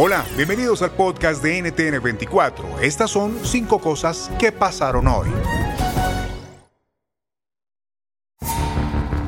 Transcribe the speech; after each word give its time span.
Hola, 0.00 0.24
bienvenidos 0.36 0.80
al 0.82 0.92
podcast 0.92 1.42
de 1.42 1.60
NTN24. 1.60 2.82
Estas 2.82 3.10
son 3.10 3.36
cinco 3.42 3.80
cosas 3.80 4.30
que 4.38 4.52
pasaron 4.52 5.08
hoy. 5.08 5.26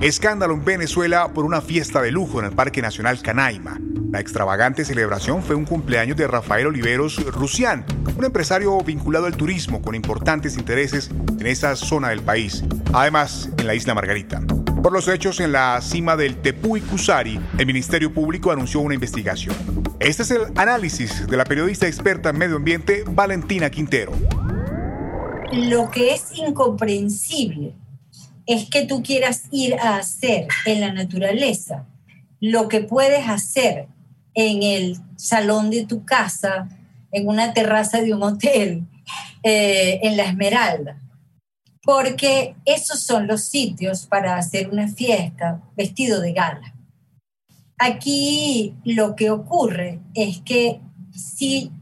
Escándalo 0.01 0.55
en 0.55 0.65
Venezuela 0.65 1.33
por 1.35 1.45
una 1.45 1.61
fiesta 1.61 2.01
de 2.01 2.13
lujo 2.13 2.39
en 2.39 2.45
el 2.45 2.53
Parque 2.53 2.83
Nacional 2.83 3.21
Canaima. 3.21 3.81
La 4.13 4.21
extravagante 4.21 4.85
celebración 4.85 5.43
fue 5.43 5.57
un 5.57 5.65
cumpleaños 5.65 6.17
de 6.17 6.29
Rafael 6.29 6.69
Oliveros 6.69 7.17
Rusián, 7.35 7.85
un 8.17 8.25
empresario 8.25 8.79
vinculado 8.79 9.27
al 9.27 9.37
turismo 9.37 9.83
con 9.83 9.97
importantes 9.97 10.57
intereses 10.57 11.11
en 11.41 11.49
esa 11.49 11.75
zona 11.75 12.11
del 12.11 12.23
país, 12.23 12.63
además 12.93 13.51
en 13.57 13.67
la 13.67 13.75
isla 13.75 13.97
Margarita. 13.97 14.41
Por 14.85 14.93
los 14.93 15.09
hechos 15.09 15.41
en 15.41 15.51
la 15.51 15.81
cima 15.83 16.17
del 16.17 16.37
Tepuy 16.37 16.81
Cusari, 16.81 17.41
el 17.59 17.67
Ministerio 17.67 18.15
Público 18.15 18.53
anunció 18.53 18.79
una 18.79 18.95
investigación. 18.95 19.80
Este 20.01 20.23
es 20.23 20.31
el 20.31 20.43
análisis 20.57 21.27
de 21.27 21.37
la 21.37 21.45
periodista 21.45 21.87
experta 21.87 22.31
en 22.31 22.39
medio 22.39 22.57
ambiente 22.57 23.05
Valentina 23.07 23.71
Quintero. 23.71 24.13
Lo 25.53 25.91
que 25.91 26.15
es 26.15 26.33
incomprensible 26.37 27.75
es 28.47 28.69
que 28.71 28.87
tú 28.87 29.03
quieras 29.03 29.43
ir 29.51 29.75
a 29.75 29.97
hacer 29.97 30.49
en 30.65 30.81
la 30.81 30.93
naturaleza 30.93 31.87
lo 32.41 32.69
que 32.69 32.81
puedes 32.81 33.29
hacer 33.29 33.89
en 34.35 34.63
el 34.63 34.97
salón 35.17 35.71
de 35.71 35.85
tu 35.85 36.05
casa, 36.05 36.69
en 37.13 37.29
una 37.29 37.53
terraza 37.53 38.01
de 38.01 38.15
un 38.15 38.23
hotel, 38.23 38.85
eh, 39.43 40.01
en 40.03 40.17
la 40.17 40.25
Esmeralda 40.25 41.01
porque 41.83 42.55
esos 42.67 43.03
son 43.03 43.27
los 43.27 43.45
sitios 43.45 44.07
para 44.07 44.37
hacer 44.37 44.69
una 44.69 44.89
fiesta 44.89 45.61
vestido 45.77 46.21
de 46.21 46.33
gala. 46.33 46.75
Aquí 47.83 48.75
lo 48.85 49.17
que 49.17 49.31
ocurre 49.31 50.01
es 50.13 50.43
que 50.43 50.83
si 51.13 51.73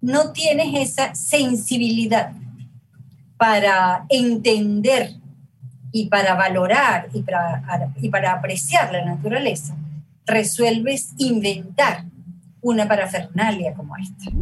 no 0.00 0.32
tienes 0.32 0.90
esa 0.90 1.14
sensibilidad 1.14 2.32
para 3.36 4.04
entender 4.08 5.12
y 5.92 6.08
para 6.08 6.34
valorar 6.34 7.08
y 7.14 7.22
para, 7.22 7.62
y 8.02 8.08
para 8.08 8.32
apreciar 8.32 8.90
la 8.90 9.04
naturaleza, 9.04 9.76
resuelves 10.26 11.12
inventar 11.18 12.04
una 12.60 12.88
parafernalia 12.88 13.74
como 13.74 13.94
esta. 13.96 14.32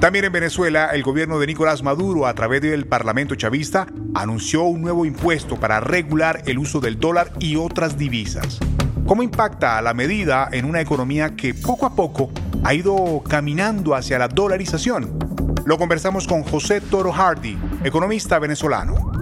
También 0.00 0.24
en 0.24 0.32
Venezuela, 0.32 0.86
el 0.94 1.02
gobierno 1.02 1.38
de 1.38 1.48
Nicolás 1.48 1.82
Maduro, 1.82 2.26
a 2.26 2.32
través 2.32 2.62
del 2.62 2.86
Parlamento 2.86 3.34
chavista, 3.34 3.88
anunció 4.14 4.62
un 4.62 4.80
nuevo 4.80 5.04
impuesto 5.04 5.60
para 5.60 5.80
regular 5.80 6.42
el 6.46 6.58
uso 6.58 6.80
del 6.80 6.98
dólar 6.98 7.30
y 7.40 7.56
otras 7.56 7.98
divisas. 7.98 8.58
¿Cómo 9.06 9.22
impacta 9.22 9.80
la 9.82 9.94
medida 9.94 10.48
en 10.50 10.64
una 10.64 10.80
economía 10.80 11.36
que 11.36 11.54
poco 11.54 11.86
a 11.86 11.94
poco 11.94 12.28
ha 12.64 12.74
ido 12.74 13.22
caminando 13.22 13.94
hacia 13.94 14.18
la 14.18 14.26
dolarización? 14.26 15.16
Lo 15.64 15.78
conversamos 15.78 16.26
con 16.26 16.42
José 16.42 16.80
Toro 16.80 17.12
Hardy, 17.12 17.56
economista 17.84 18.40
venezolano. 18.40 19.12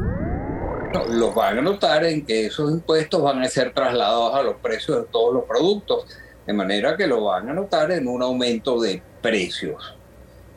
Los 1.10 1.34
van 1.34 1.58
a 1.58 1.60
notar 1.60 2.02
en 2.04 2.24
que 2.24 2.46
esos 2.46 2.70
impuestos 2.70 3.22
van 3.22 3.42
a 3.42 3.48
ser 3.48 3.74
trasladados 3.74 4.34
a 4.34 4.42
los 4.42 4.54
precios 4.56 5.02
de 5.02 5.04
todos 5.12 5.34
los 5.34 5.44
productos, 5.44 6.06
de 6.46 6.54
manera 6.54 6.96
que 6.96 7.06
lo 7.06 7.22
van 7.22 7.50
a 7.50 7.52
notar 7.52 7.92
en 7.92 8.08
un 8.08 8.22
aumento 8.22 8.80
de 8.80 9.02
precios. 9.20 9.98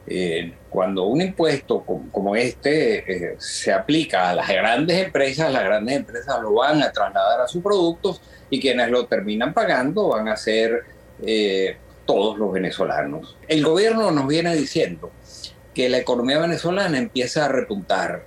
Eh, 0.09 0.53
cuando 0.69 1.03
un 1.03 1.22
impuesto 1.22 1.84
como, 1.84 2.34
este 2.38 3.31
eh, 3.31 3.35
se 3.40 3.73
aplica 3.73 4.29
a 4.29 4.35
las 4.35 4.47
grandes 4.47 5.06
empresas, 5.06 5.51
las 5.51 5.66
grandes 5.66 5.97
empresas 5.97 6.41
lo 6.41 6.53
van 6.53 6.81
a 6.81 6.94
trasladar 6.94 7.41
a 7.41 7.47
sus 7.47 7.62
productos 7.62 8.22
y 8.50 8.62
quienes 8.62 8.90
lo 8.90 9.06
terminan 9.06 9.53
pagando 9.53 10.07
van 10.07 10.29
a 10.29 10.38
ser 10.38 10.85
eh, 11.22 11.75
todos 12.06 12.38
los 12.38 12.53
venezolanos. 12.53 13.35
El 13.50 13.66
gobierno 13.66 14.09
nos 14.12 14.28
viene 14.28 14.56
diciendo 14.56 15.12
que 15.73 15.90
la 15.90 15.97
economía 15.97 16.40
venezolana 16.40 16.97
empieza 16.97 17.46
a 17.46 17.50
repuntar 17.50 18.23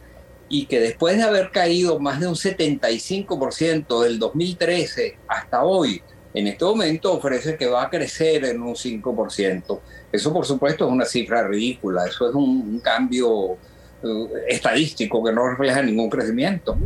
y 0.50 0.66
que 0.66 0.80
después 0.80 1.16
de 1.16 1.22
haber 1.22 1.50
caído 1.50 1.98
más 1.98 2.20
de 2.20 2.26
un 2.26 2.34
75% 2.34 4.02
del 4.02 4.18
2013 4.18 5.16
hasta 5.28 5.62
hoy, 5.62 6.02
en 6.32 6.46
este 6.46 6.64
momento 6.64 7.12
ofrece 7.12 7.56
que 7.56 7.66
va 7.66 7.84
a 7.84 7.90
crecer 7.90 8.44
en 8.44 8.62
un 8.62 8.74
5%. 8.74 9.80
Eso, 10.12 10.32
por 10.32 10.46
supuesto, 10.46 10.86
es 10.86 10.92
una 10.92 11.04
cifra 11.04 11.46
ridícula. 11.46 12.06
Eso 12.06 12.28
es 12.28 12.34
un, 12.34 12.80
cambio 12.80 13.52
eh, 14.02 14.28
estadístico 14.48 15.22
que 15.24 15.32
no 15.32 15.48
refleja 15.48 15.82
ningún 15.82 16.08
crecimiento. 16.08 16.76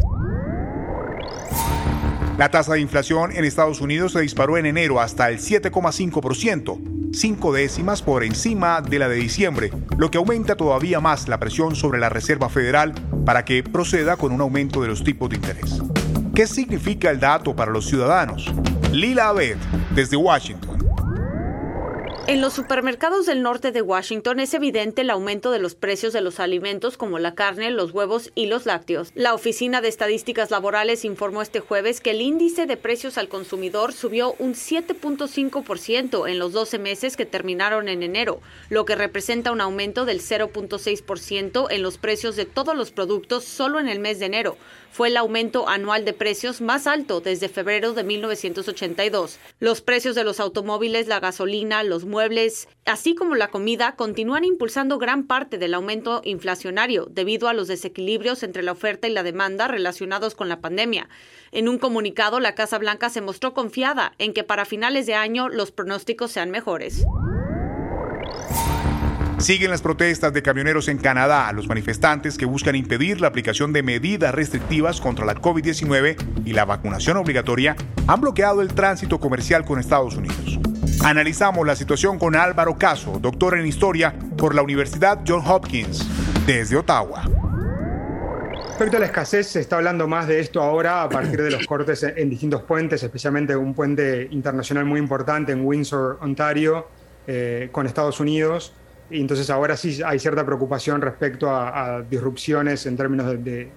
La 2.39 2.51
tasa 2.51 2.73
de 2.73 2.81
inflación 2.81 3.31
en 3.31 3.45
Estados 3.45 3.81
Unidos 3.81 4.13
se 4.13 4.21
disparó 4.21 4.59
en 4.59 4.67
enero 4.67 5.01
hasta 5.01 5.29
el 5.29 5.39
7,5%, 5.39 7.13
cinco 7.13 7.53
décimas 7.53 8.03
por 8.03 8.25
encima 8.25 8.81
de 8.81 8.99
la 8.99 9.09
de 9.09 9.15
diciembre, 9.15 9.71
lo 9.97 10.11
que 10.11 10.19
aumenta 10.19 10.57
todavía 10.57 10.99
más 10.99 11.29
la 11.29 11.39
presión 11.39 11.77
sobre 11.77 12.01
la 12.01 12.09
Reserva 12.09 12.49
Federal 12.49 12.93
para 13.25 13.45
que 13.45 13.63
proceda 13.63 14.17
con 14.17 14.33
un 14.33 14.41
aumento 14.41 14.83
de 14.83 14.89
los 14.89 15.05
tipos 15.05 15.31
de 15.31 15.37
interés. 15.37 15.81
¿Qué 16.35 16.49
significa 16.49 17.11
el 17.11 17.21
dato 17.21 17.55
para 17.55 17.71
los 17.71 17.87
ciudadanos? 17.87 18.53
Lila 18.91 19.29
Abed, 19.29 19.57
desde 19.95 20.17
Washington. 20.17 20.64
En 22.27 22.41
los 22.41 22.55
supermercados 22.55 23.27
del 23.27 23.43
norte 23.43 23.71
de 23.71 23.83
Washington 23.83 24.41
es 24.41 24.55
evidente 24.55 25.03
el 25.03 25.11
aumento 25.11 25.51
de 25.51 25.59
los 25.59 25.75
precios 25.75 26.15
de 26.15 26.23
los 26.23 26.41
alimentos 26.41 26.97
como 26.97 27.19
la 27.19 27.35
carne, 27.35 27.71
los 27.71 27.91
huevos 27.91 28.33
y 28.35 28.47
los 28.47 28.65
lácteos. 28.65 29.11
La 29.15 29.35
Oficina 29.35 29.83
de 29.83 29.89
Estadísticas 29.89 30.51
Laborales 30.51 31.05
informó 31.05 31.43
este 31.43 31.61
jueves 31.61 32.01
que 32.01 32.13
el 32.13 32.23
índice 32.23 32.65
de 32.65 32.79
precios 32.79 33.19
al 33.19 33.29
consumidor 33.29 33.93
subió 33.93 34.35
un 34.39 34.55
7.5% 34.55 36.27
en 36.27 36.39
los 36.39 36.55
12 36.55 36.79
meses 36.79 37.19
que 37.19 37.27
terminaron 37.27 37.91
en 37.91 38.03
enero, 38.03 38.41
lo 38.71 38.87
que 38.87 38.97
representa 38.97 39.53
un 39.53 39.61
aumento 39.61 40.07
del 40.07 40.23
0.6% 40.23 41.67
en 41.71 41.83
los 41.83 41.99
precios 41.99 42.37
de 42.37 42.47
todos 42.47 42.75
los 42.75 42.91
productos 42.91 43.45
solo 43.45 43.79
en 43.81 43.89
el 43.89 43.99
mes 44.01 44.19
de 44.19 44.27
enero. 44.27 44.57
Fue 44.95 45.09
el 45.09 45.17
aumento 45.17 45.69
anual 45.69 46.05
de 46.05 46.13
precios 46.13 46.61
más 46.61 46.87
alto 46.87 47.21
desde 47.21 47.49
febrero 47.49 47.95
de 47.95 48.05
1982. 48.05 49.41
Los 49.59 49.81
precios 49.81 50.15
de 50.15 50.23
los 50.23 50.39
automóviles, 50.39 51.09
la 51.09 51.19
gasolina, 51.19 51.83
los 51.83 52.05
muebles, 52.15 52.69
así 52.87 53.17
como 53.17 53.35
la 53.35 53.49
comida, 53.49 53.97
continúan 53.97 54.45
impulsando 54.45 54.99
gran 54.99 55.27
parte 55.27 55.59
del 55.59 55.75
aumento 55.75 56.23
inflacionario 56.25 57.09
debido 57.11 57.49
a 57.49 57.55
los 57.55 57.67
desequilibrios 57.67 58.45
entre 58.45 58.63
la 58.63 58.71
oferta 58.71 59.09
y 59.09 59.11
la 59.13 59.25
demanda 59.25 59.67
relacionados 59.67 60.37
con 60.37 60.49
la 60.49 60.61
pandemia. 60.61 61.09
En 61.51 61.69
un 61.69 61.79
comunicado, 61.79 62.39
la 62.39 62.55
Casa 62.55 62.79
Blanca 62.79 63.11
se 63.11 63.21
mostró 63.21 63.53
confiada 63.53 64.13
en 64.19 64.33
que 64.33 64.45
para 64.45 64.65
finales 64.65 65.07
de 65.07 65.17
año 65.17 65.49
los 65.49 65.73
pronósticos 65.73 66.31
sean 66.31 66.53
mejores. 66.53 67.05
Siguen 69.39 69.73
las 69.73 69.83
protestas 69.83 70.33
de 70.33 70.43
camioneros 70.43 70.87
en 70.87 70.99
Canadá. 70.99 71.51
Los 71.53 71.67
manifestantes 71.67 72.39
que 72.39 72.47
buscan 72.47 72.77
impedir 72.77 73.21
la 73.21 73.27
aplicación 73.27 73.73
de 73.73 73.83
medidas 73.83 74.33
restrictivas 74.33 75.01
contra 75.01 75.27
la 75.27 75.35
COVID-19 75.35 76.45
y 76.45 76.53
la 76.53 76.65
vacunación 76.65 77.17
obligatoria 77.17 77.75
han 78.07 78.21
bloqueado 78.21 78.63
el 78.63 78.73
tránsito 78.73 79.19
comercial 79.19 79.65
con 79.65 79.81
Estados 79.81 80.15
Unidos. 80.15 80.61
Analizamos 81.05 81.67
la 81.67 81.77
situación 81.77 82.19
con 82.19 82.35
Álvaro 82.35 82.79
Caso, 82.79 83.19
doctor 83.21 83.59
en 83.59 83.67
historia 83.67 84.15
por 84.39 84.55
la 84.55 84.63
Universidad 84.63 85.21
Johns 85.29 85.47
Hopkins, 85.47 86.09
desde 86.47 86.79
Ottawa. 86.79 87.29
Respecto 88.69 88.97
a 88.97 89.01
la 89.01 89.07
escasez, 89.07 89.49
se 89.49 89.61
está 89.61 89.77
hablando 89.77 90.09
más 90.09 90.27
de 90.27 90.41
esto 90.41 90.63
ahora 90.63 91.03
a 91.03 91.11
partir 91.11 91.43
de 91.43 91.51
los 91.51 91.67
cortes 91.69 92.05
en 92.05 92.31
distintos 92.31 92.63
puentes, 92.63 93.03
especialmente 93.03 93.55
un 93.55 93.75
puente 93.75 94.29
internacional 94.31 94.87
muy 94.87 94.99
importante 94.99 95.53
en 95.53 95.67
Windsor, 95.67 96.17
Ontario, 96.23 96.89
eh, 97.27 97.69
con 97.71 97.85
Estados 97.85 98.19
Unidos. 98.19 98.73
Y 99.11 99.21
entonces 99.21 99.51
ahora 99.51 99.77
sí 99.77 100.01
hay 100.03 100.19
cierta 100.19 100.47
preocupación 100.47 101.03
respecto 101.03 101.51
a, 101.51 102.01
disrupciones 102.01 102.87
en 102.87 102.97
términos 102.97 103.27
de, 103.45 103.71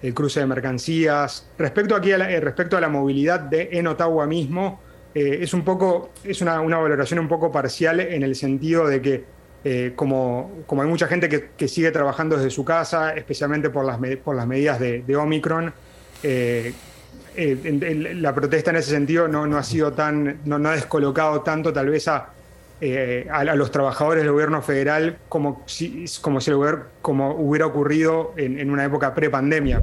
del 0.00 0.14
cruce 0.14 0.40
de 0.40 0.46
mercancías. 0.46 1.46
Respecto, 1.58 1.94
aquí 1.94 2.12
a 2.12 2.16
la, 2.16 2.30
eh, 2.30 2.40
respecto 2.40 2.78
a 2.78 2.80
la 2.80 2.88
movilidad 2.88 3.40
de, 3.40 3.68
en 3.72 3.86
Ottawa 3.86 4.26
mismo, 4.26 4.80
eh, 5.14 5.38
es, 5.42 5.54
un 5.54 5.62
poco, 5.62 6.10
es 6.24 6.40
una, 6.40 6.60
una, 6.60 6.78
valoración 6.78 7.20
un 7.20 7.28
poco 7.28 7.52
parcial 7.52 8.00
en 8.00 8.24
el 8.24 8.34
sentido 8.34 8.88
de 8.88 9.00
que 9.00 9.24
eh, 9.62 9.92
como, 9.94 10.64
como, 10.66 10.82
hay 10.82 10.88
mucha 10.88 11.06
gente 11.06 11.28
que, 11.28 11.50
que, 11.56 11.68
sigue 11.68 11.92
trabajando 11.92 12.36
desde 12.36 12.50
su 12.50 12.64
casa, 12.64 13.14
especialmente 13.14 13.70
por 13.70 13.84
las, 13.84 13.98
por 14.18 14.34
las 14.34 14.46
medidas 14.46 14.80
de, 14.80 15.02
de 15.02 15.16
Omicron, 15.16 15.72
eh, 16.22 16.74
la 17.36 18.34
protesta 18.34 18.70
en 18.70 18.76
ese 18.76 18.90
sentido 18.90 19.28
no, 19.28 19.46
no 19.46 19.56
ha 19.56 19.62
sido 19.62 19.92
tan, 19.92 20.40
no, 20.44 20.58
no, 20.58 20.68
ha 20.68 20.74
descolocado 20.74 21.42
tanto 21.42 21.72
tal 21.72 21.90
vez 21.90 22.08
a, 22.08 22.30
a, 23.30 23.44
los 23.54 23.70
trabajadores 23.70 24.22
del 24.22 24.32
gobierno 24.32 24.62
federal 24.62 25.18
como 25.28 25.62
si, 25.66 26.04
como 26.20 26.40
si 26.40 26.52
hubiera, 26.52 26.86
como 27.02 27.34
hubiera 27.34 27.66
ocurrido 27.66 28.34
en, 28.36 28.58
en 28.58 28.70
una 28.70 28.84
época 28.84 29.14
pre-pandemia. 29.14 29.80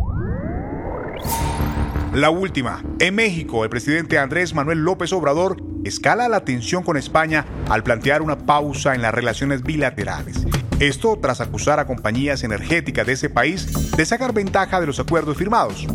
La 2.14 2.30
última. 2.30 2.84
En 3.00 3.16
México, 3.16 3.64
el 3.64 3.70
presidente 3.70 4.20
Andrés 4.20 4.54
Manuel 4.54 4.80
López 4.80 5.14
Obrador 5.14 5.64
escala 5.86 6.28
la 6.28 6.44
tensión 6.44 6.84
con 6.84 6.98
España 6.98 7.46
al 7.70 7.84
plantear 7.84 8.22
una 8.22 8.38
pausa 8.38 8.94
en 8.94 9.02
las 9.02 9.14
relaciones 9.14 9.64
bilaterales. 9.64 10.46
Esto 10.82 11.18
tras 11.22 11.40
acusar 11.40 11.80
a 11.80 11.88
compañías 11.88 12.44
energéticas 12.44 13.08
de 13.08 13.14
ese 13.14 13.30
país 13.30 13.96
de 13.96 14.06
sacar 14.06 14.34
ventaja 14.34 14.82
de 14.82 14.88
los 14.88 15.00
acuerdos 15.00 15.38
firmados. 15.38 15.88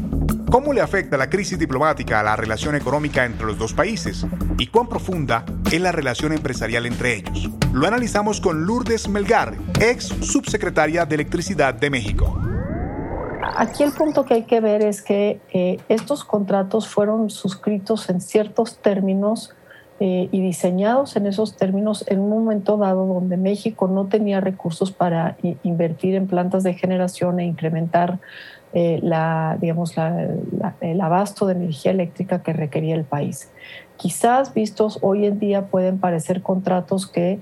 ¿Cómo 0.51 0.73
le 0.73 0.81
afecta 0.81 1.19
la 1.19 1.29
crisis 1.29 1.59
diplomática 1.59 2.21
a 2.21 2.23
la 2.23 2.35
relación 2.35 2.77
económica 2.77 3.27
entre 3.27 3.47
los 3.47 3.59
dos 3.59 3.75
países? 3.75 4.25
¿Y 4.57 4.69
cuán 4.69 4.89
profunda 4.89 5.45
es 5.71 5.81
la 5.83 5.93
relación 5.93 6.33
empresarial 6.33 6.87
entre 6.87 7.17
ellos? 7.17 7.51
Lo 7.75 7.87
analizamos 7.87 8.41
con 8.41 8.65
Lourdes 8.65 9.07
Melgar, 9.07 9.55
ex 9.81 10.07
subsecretaria 10.23 11.05
de 11.05 11.15
Electricidad 11.17 11.75
de 11.75 11.91
México. 11.91 12.46
Aquí 13.59 13.83
el 13.85 13.93
punto 13.93 14.27
que 14.27 14.35
hay 14.35 14.43
que 14.43 14.61
ver 14.61 14.83
es 14.83 15.01
que 15.01 15.41
eh, 15.51 15.79
estos 15.89 16.25
contratos 16.25 16.89
fueron 16.89 17.31
suscritos 17.31 18.11
en 18.11 18.21
ciertos 18.21 18.77
términos 18.77 19.55
eh, 19.99 20.29
y 20.31 20.43
diseñados 20.43 21.17
en 21.17 21.27
esos 21.27 21.57
términos 21.57 22.05
en 22.09 22.21
un 22.21 22.29
momento 22.29 22.77
dado 22.77 23.07
donde 23.07 23.39
México 23.39 23.89
no 23.89 24.09
tenía 24.09 24.43
recursos 24.43 24.93
para 24.93 25.39
invertir 25.63 26.17
en 26.17 26.27
plantas 26.27 26.65
de 26.65 26.75
generación 26.75 27.41
e 27.41 27.47
incrementar 27.47 28.19
eh, 28.75 29.01
la, 29.03 29.57
digamos, 29.59 29.97
la, 29.97 30.75
el 30.83 31.01
abasto 31.01 31.47
de 31.47 31.55
energía 31.55 31.93
eléctrica 31.93 32.43
que 32.43 32.53
requería 32.53 32.95
el 32.95 33.05
país. 33.05 33.51
Quizás 33.97 34.53
vistos 34.53 34.99
hoy 35.01 35.25
en 35.25 35.39
día 35.39 35.69
pueden 35.69 35.99
parecer 35.99 36.43
contratos 36.43 37.07
que 37.07 37.41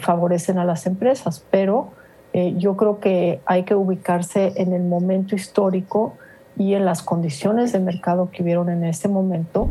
favorecen 0.00 0.58
a 0.58 0.64
las 0.64 0.86
empresas, 0.86 1.44
pero 1.50 1.92
eh, 2.36 2.52
yo 2.58 2.76
creo 2.76 3.00
que 3.00 3.40
hay 3.46 3.62
que 3.62 3.74
ubicarse 3.74 4.52
en 4.56 4.74
el 4.74 4.82
momento 4.82 5.34
histórico 5.34 6.18
y 6.58 6.74
en 6.74 6.84
las 6.84 7.02
condiciones 7.02 7.72
de 7.72 7.80
mercado 7.80 8.28
que 8.30 8.42
hubieron 8.42 8.68
en 8.68 8.84
ese 8.84 9.08
momento. 9.08 9.70